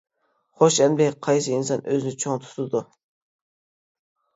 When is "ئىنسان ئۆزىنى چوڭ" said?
1.59-2.43